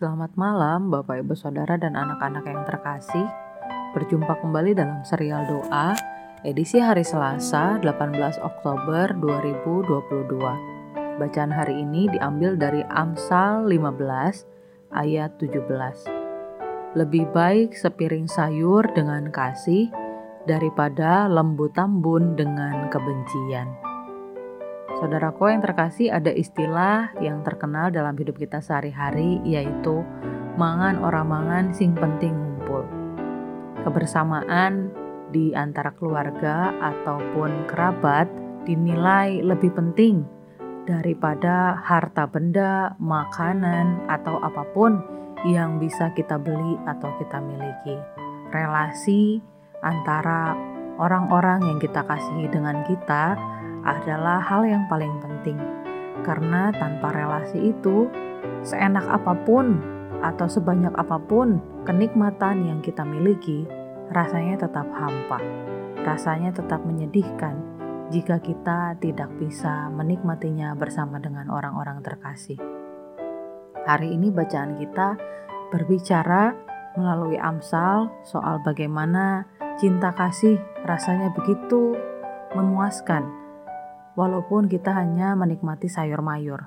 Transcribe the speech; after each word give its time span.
Selamat 0.00 0.32
malam 0.32 0.88
Bapak 0.88 1.20
Ibu 1.20 1.36
Saudara 1.36 1.76
dan 1.76 1.92
anak-anak 1.92 2.48
yang 2.48 2.64
terkasih. 2.64 3.28
Berjumpa 3.92 4.32
kembali 4.40 4.72
dalam 4.72 5.04
serial 5.04 5.44
doa 5.44 5.92
edisi 6.40 6.80
hari 6.80 7.04
Selasa 7.04 7.76
18 7.84 8.16
Oktober 8.40 9.12
2022. 9.20 10.40
Bacaan 11.20 11.52
hari 11.52 11.84
ini 11.84 12.08
diambil 12.16 12.56
dari 12.56 12.80
Amsal 12.88 13.68
15 13.68 14.96
ayat 14.96 15.36
17. 15.36 15.68
Lebih 16.96 17.28
baik 17.36 17.76
sepiring 17.76 18.24
sayur 18.24 18.88
dengan 18.96 19.28
kasih 19.28 19.92
daripada 20.48 21.28
lembu 21.28 21.68
tambun 21.76 22.40
dengan 22.40 22.88
kebencian. 22.88 23.89
Saudaraku 25.00 25.48
yang 25.48 25.64
terkasih, 25.64 26.12
ada 26.12 26.28
istilah 26.28 27.16
yang 27.24 27.40
terkenal 27.40 27.88
dalam 27.88 28.12
hidup 28.20 28.36
kita 28.36 28.60
sehari-hari, 28.60 29.40
yaitu 29.48 30.04
mangan 30.60 31.00
orang 31.00 31.24
mangan 31.24 31.64
sing 31.72 31.96
penting 31.96 32.36
ngumpul. 32.36 32.84
Kebersamaan 33.80 34.92
di 35.32 35.56
antara 35.56 35.96
keluarga 35.96 36.76
ataupun 36.84 37.64
kerabat 37.64 38.28
dinilai 38.68 39.40
lebih 39.40 39.72
penting 39.72 40.20
daripada 40.84 41.80
harta 41.80 42.28
benda, 42.28 42.92
makanan, 43.00 44.04
atau 44.04 44.36
apa 44.44 44.68
pun 44.76 45.00
yang 45.48 45.80
bisa 45.80 46.12
kita 46.12 46.36
beli 46.36 46.76
atau 46.84 47.08
kita 47.16 47.40
miliki. 47.40 47.96
Relasi 48.52 49.40
antara 49.80 50.52
orang-orang 51.00 51.64
yang 51.64 51.78
kita 51.80 52.04
kasihi 52.04 52.52
dengan 52.52 52.84
kita 52.84 53.40
adalah 53.84 54.42
hal 54.42 54.66
yang 54.66 54.84
paling 54.86 55.12
penting, 55.24 55.56
karena 56.22 56.72
tanpa 56.76 57.12
relasi 57.12 57.72
itu, 57.72 58.08
seenak 58.64 59.04
apa 59.08 59.32
pun 59.44 59.80
atau 60.20 60.44
sebanyak 60.44 60.92
apa 61.00 61.16
pun 61.16 61.60
kenikmatan 61.88 62.68
yang 62.68 62.80
kita 62.84 63.04
miliki, 63.06 63.64
rasanya 64.12 64.68
tetap 64.68 64.84
hampa, 64.92 65.40
rasanya 66.04 66.52
tetap 66.52 66.84
menyedihkan 66.84 67.56
jika 68.10 68.42
kita 68.42 68.98
tidak 68.98 69.30
bisa 69.38 69.88
menikmatinya 69.94 70.74
bersama 70.74 71.22
dengan 71.22 71.48
orang-orang 71.48 72.02
terkasih. 72.02 72.58
Hari 73.86 74.12
ini 74.12 74.28
bacaan 74.28 74.76
kita 74.76 75.16
berbicara 75.70 76.52
melalui 76.98 77.38
Amsal 77.38 78.10
soal 78.26 78.58
bagaimana 78.66 79.46
cinta 79.78 80.10
kasih 80.12 80.58
rasanya 80.84 81.30
begitu 81.32 81.94
memuaskan 82.52 83.39
walaupun 84.20 84.68
kita 84.68 84.92
hanya 84.92 85.32
menikmati 85.32 85.88
sayur 85.88 86.20
mayur 86.20 86.60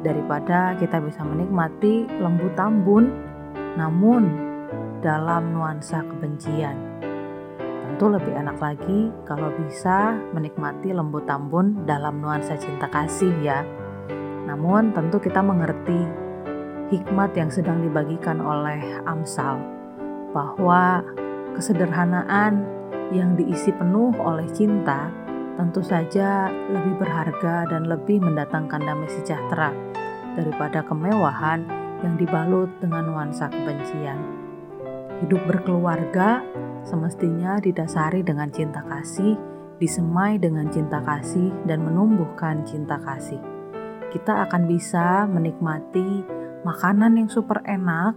daripada 0.00 0.72
kita 0.80 1.04
bisa 1.04 1.20
menikmati 1.20 2.08
lembu 2.08 2.48
tambun 2.56 3.12
namun 3.76 4.24
dalam 5.04 5.52
nuansa 5.52 6.00
kebencian. 6.00 6.96
Tentu 7.84 8.08
lebih 8.08 8.32
enak 8.32 8.56
lagi 8.56 9.12
kalau 9.28 9.52
bisa 9.52 10.16
menikmati 10.32 10.96
lembu 10.96 11.20
tambun 11.28 11.84
dalam 11.84 12.24
nuansa 12.24 12.56
cinta 12.56 12.88
kasih 12.88 13.36
ya. 13.44 13.60
Namun 14.48 14.96
tentu 14.96 15.20
kita 15.20 15.44
mengerti 15.44 16.08
hikmat 16.88 17.36
yang 17.36 17.52
sedang 17.52 17.84
dibagikan 17.84 18.40
oleh 18.40 18.80
Amsal 19.04 19.60
bahwa 20.32 21.04
kesederhanaan 21.52 22.64
yang 23.12 23.36
diisi 23.36 23.70
penuh 23.70 24.10
oleh 24.18 24.48
cinta 24.50 25.12
tentu 25.54 25.80
saja 25.86 26.50
lebih 26.50 26.98
berharga 26.98 27.70
dan 27.70 27.86
lebih 27.86 28.18
mendatangkan 28.22 28.82
damai 28.82 29.10
sejahtera 29.10 29.70
daripada 30.34 30.82
kemewahan 30.82 31.62
yang 32.02 32.18
dibalut 32.18 32.68
dengan 32.82 33.06
nuansa 33.06 33.48
kebencian. 33.48 34.18
Hidup 35.22 35.46
berkeluarga 35.46 36.42
semestinya 36.82 37.62
didasari 37.62 38.26
dengan 38.26 38.50
cinta 38.50 38.82
kasih, 38.82 39.38
disemai 39.78 40.36
dengan 40.42 40.68
cinta 40.68 41.00
kasih, 41.00 41.54
dan 41.64 41.86
menumbuhkan 41.86 42.66
cinta 42.66 42.98
kasih. 43.00 43.40
Kita 44.10 44.46
akan 44.46 44.62
bisa 44.66 45.26
menikmati 45.30 46.26
makanan 46.66 47.18
yang 47.18 47.30
super 47.30 47.62
enak 47.62 48.14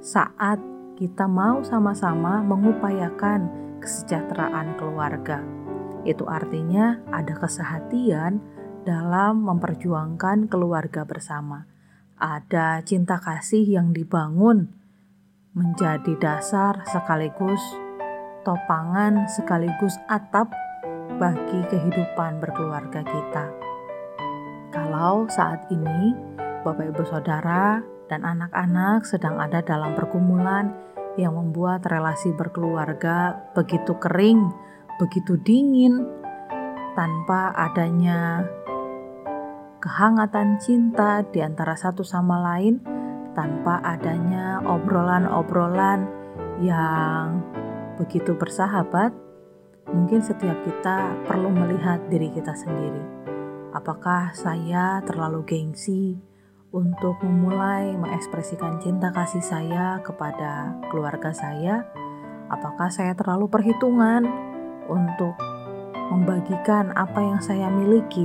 saat 0.00 0.60
kita 0.96 1.30
mau 1.30 1.62
sama-sama 1.62 2.42
mengupayakan 2.42 3.48
kesejahteraan 3.78 4.74
keluarga 4.76 5.67
itu 6.04 6.26
artinya 6.26 7.00
ada 7.10 7.34
kesehatian 7.38 8.42
dalam 8.86 9.42
memperjuangkan 9.46 10.46
keluarga 10.46 11.02
bersama. 11.08 11.66
Ada 12.18 12.82
cinta 12.82 13.18
kasih 13.22 13.66
yang 13.66 13.94
dibangun 13.94 14.70
menjadi 15.54 16.14
dasar 16.18 16.82
sekaligus 16.86 17.60
topangan 18.48 19.28
sekaligus 19.28 19.98
atap 20.08 20.48
bagi 21.20 21.60
kehidupan 21.68 22.40
berkeluarga 22.40 23.04
kita. 23.04 23.46
Kalau 24.72 25.26
saat 25.28 25.68
ini 25.68 26.14
Bapak 26.64 26.94
Ibu 26.94 27.04
Saudara 27.04 27.82
dan 28.08 28.24
anak-anak 28.24 29.04
sedang 29.04 29.36
ada 29.36 29.60
dalam 29.60 29.92
pergumulan 29.92 30.72
yang 31.20 31.34
membuat 31.34 31.84
relasi 31.84 32.30
berkeluarga 32.32 33.36
begitu 33.52 33.98
kering, 33.98 34.48
begitu 34.98 35.38
dingin 35.40 36.02
tanpa 36.98 37.54
adanya 37.54 38.42
kehangatan 39.78 40.58
cinta 40.58 41.22
di 41.22 41.38
antara 41.38 41.78
satu 41.78 42.02
sama 42.02 42.42
lain, 42.42 42.82
tanpa 43.38 43.78
adanya 43.86 44.58
obrolan-obrolan 44.66 46.10
yang 46.58 47.38
begitu 47.94 48.34
bersahabat, 48.34 49.14
mungkin 49.94 50.18
setiap 50.18 50.58
kita 50.66 51.14
perlu 51.30 51.54
melihat 51.54 52.02
diri 52.10 52.34
kita 52.34 52.50
sendiri. 52.58 53.02
Apakah 53.70 54.34
saya 54.34 54.98
terlalu 55.06 55.46
gengsi 55.46 56.18
untuk 56.74 57.22
memulai 57.22 57.94
mengekspresikan 57.94 58.82
cinta 58.82 59.14
kasih 59.14 59.44
saya 59.44 60.02
kepada 60.02 60.74
keluarga 60.90 61.30
saya? 61.30 61.86
Apakah 62.50 62.90
saya 62.90 63.12
terlalu 63.14 63.46
perhitungan 63.46 64.47
untuk 64.88 65.36
membagikan 66.08 66.90
apa 66.96 67.20
yang 67.20 67.40
saya 67.44 67.68
miliki, 67.68 68.24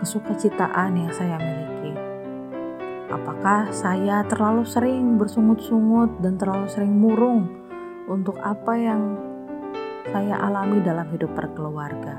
kesukacitaan 0.00 0.96
yang 0.96 1.12
saya 1.12 1.36
miliki. 1.36 1.92
Apakah 3.12 3.70
saya 3.70 4.24
terlalu 4.26 4.66
sering 4.66 5.20
bersungut-sungut 5.20 6.18
dan 6.24 6.40
terlalu 6.40 6.66
sering 6.66 6.96
murung 6.96 7.46
untuk 8.08 8.40
apa 8.42 8.74
yang 8.74 9.02
saya 10.10 10.40
alami 10.40 10.82
dalam 10.82 11.06
hidup 11.12 11.30
berkeluarga, 11.36 12.18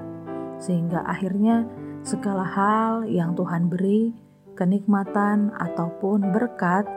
sehingga 0.62 1.03
akhirnya 1.03 1.66
segala 2.06 2.45
hal 2.45 3.03
yang 3.09 3.35
Tuhan 3.35 3.68
beri, 3.68 4.16
kenikmatan 4.56 5.51
ataupun 5.57 6.31
berkat, 6.31 6.88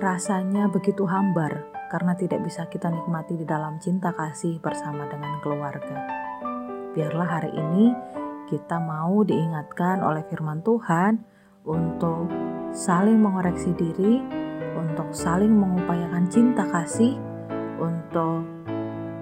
rasanya 0.00 0.68
begitu 0.68 1.06
hambar 1.06 1.75
karena 1.86 2.18
tidak 2.18 2.42
bisa 2.42 2.66
kita 2.66 2.90
nikmati 2.90 3.38
di 3.38 3.46
dalam 3.46 3.78
cinta 3.78 4.10
kasih 4.14 4.58
bersama 4.58 5.06
dengan 5.06 5.38
keluarga. 5.42 5.98
Biarlah 6.96 7.28
hari 7.28 7.52
ini 7.54 7.92
kita 8.46 8.78
mau 8.78 9.26
diingatkan 9.26 10.00
oleh 10.00 10.22
firman 10.30 10.62
Tuhan 10.62 11.20
untuk 11.66 12.30
saling 12.70 13.18
mengoreksi 13.18 13.74
diri, 13.74 14.22
untuk 14.78 15.10
saling 15.10 15.50
mengupayakan 15.50 16.30
cinta 16.30 16.64
kasih, 16.70 17.18
untuk 17.82 18.46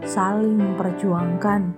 saling 0.04 0.60
memperjuangkan 0.60 1.74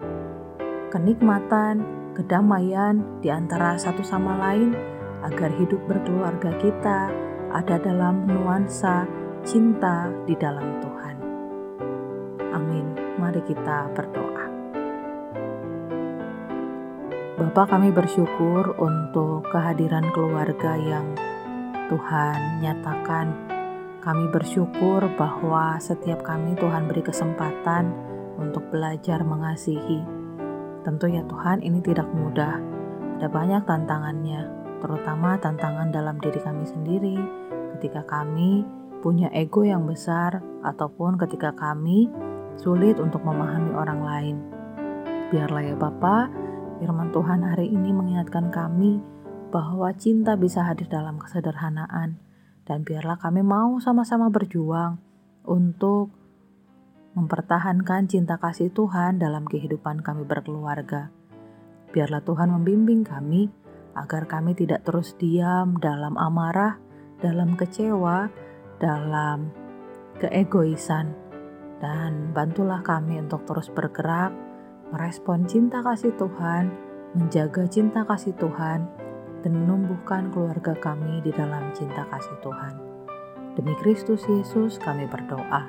kenikmatan, 0.91 1.83
kedamaian 2.19 3.03
di 3.23 3.31
antara 3.31 3.79
satu 3.79 4.03
sama 4.03 4.39
lain 4.41 4.75
agar 5.23 5.51
hidup 5.55 5.81
berkeluarga 5.87 6.55
kita 6.59 7.11
ada 7.55 7.77
dalam 7.81 8.27
nuansa 8.29 9.07
cinta 9.47 10.11
di 10.27 10.35
dalam 10.35 10.83
Tuhan. 10.83 11.17
Amin. 12.51 12.87
Mari 13.15 13.41
kita 13.47 13.95
berdoa. 13.95 14.45
Bapa 17.39 17.79
kami 17.79 17.95
bersyukur 17.95 18.75
untuk 18.83 19.47
kehadiran 19.55 20.11
keluarga 20.11 20.75
yang 20.75 21.15
Tuhan 21.87 22.59
nyatakan. 22.59 23.27
Kami 24.03 24.27
bersyukur 24.35 25.07
bahwa 25.15 25.79
setiap 25.79 26.27
kami 26.27 26.59
Tuhan 26.59 26.91
beri 26.91 27.07
kesempatan 27.07 27.95
untuk 28.43 28.67
belajar 28.75 29.23
mengasihi. 29.23 30.03
Tentu 30.83 31.07
ya 31.07 31.23
Tuhan 31.27 31.63
ini 31.63 31.79
tidak 31.87 32.11
mudah. 32.11 32.59
Ada 33.19 33.31
banyak 33.31 33.63
tantangannya, 33.67 34.43
terutama 34.83 35.39
tantangan 35.39 35.91
dalam 35.95 36.19
diri 36.19 36.39
kami 36.43 36.67
sendiri 36.67 37.19
ketika 37.79 38.07
kami 38.07 38.63
punya 39.07 39.31
ego 39.31 39.63
yang 39.63 39.87
besar, 39.87 40.43
ataupun 40.67 41.15
ketika 41.15 41.55
kami 41.55 42.11
sulit 42.59 42.99
untuk 42.99 43.23
memahami 43.23 43.71
orang 43.71 44.01
lain. 44.03 44.37
Biarlah 45.31 45.63
ya 45.63 45.79
Bapa, 45.79 46.27
firman 46.83 47.15
Tuhan 47.15 47.47
hari 47.47 47.71
ini 47.71 47.95
mengingatkan 47.95 48.51
kami 48.51 48.99
bahwa 49.55 49.95
cinta 49.95 50.35
bisa 50.35 50.67
hadir 50.67 50.91
dalam 50.91 51.23
kesederhanaan, 51.23 52.19
Dan 52.67 52.83
biarlah 52.83 53.15
kami 53.15 53.47
mau 53.47 53.79
sama-sama 53.79 54.27
berjuang 54.27 54.99
untuk 55.47 56.11
mempertahankan 57.15 58.11
cinta 58.11 58.43
kasih 58.43 58.75
Tuhan 58.75 59.23
dalam 59.23 59.47
kehidupan 59.47 60.03
kami 60.03 60.27
berkeluarga. 60.27 61.15
Biarlah 61.95 62.27
Tuhan 62.27 62.51
membimbing 62.51 63.07
kami 63.07 63.55
agar 63.95 64.27
kami 64.27 64.59
tidak 64.59 64.83
terus 64.83 65.15
diam 65.15 65.79
dalam 65.79 66.19
amarah, 66.19 66.83
dalam 67.23 67.55
kecewa, 67.55 68.46
dalam 68.81 69.51
keegoisan, 70.21 71.13
dan 71.81 72.33
bantulah 72.33 72.81
kami 72.81 73.21
untuk 73.21 73.45
terus 73.45 73.69
bergerak, 73.69 74.33
merespon 74.93 75.45
cinta 75.45 75.85
kasih 75.85 76.13
Tuhan, 76.17 76.73
menjaga 77.13 77.69
cinta 77.69 78.05
kasih 78.05 78.33
Tuhan, 78.37 78.89
dan 79.45 79.53
menumbuhkan 79.53 80.33
keluarga 80.33 80.73
kami 80.79 81.21
di 81.21 81.33
dalam 81.33 81.71
cinta 81.77 82.09
kasih 82.09 82.37
Tuhan. 82.41 82.75
Demi 83.57 83.73
Kristus 83.81 84.25
Yesus, 84.29 84.77
kami 84.81 85.09
berdoa. 85.09 85.65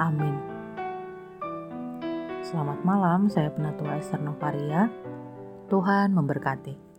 Amin. 0.00 0.36
Selamat 2.40 2.80
malam, 2.82 3.28
saya 3.28 3.52
Penatua 3.52 4.00
Esther 4.00 4.24
Novaria. 4.24 4.88
Tuhan 5.68 6.16
memberkati. 6.16 6.89